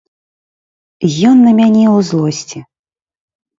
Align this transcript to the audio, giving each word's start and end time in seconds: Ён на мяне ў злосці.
Ён 1.33 1.37
на 1.49 1.53
мяне 1.61 1.85
ў 1.95 2.09
злосці. 2.11 2.59